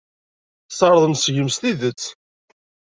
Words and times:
Sserḍen 0.69 1.13
seg-m 1.17 1.49
s 1.55 1.57
tidet. 1.61 2.03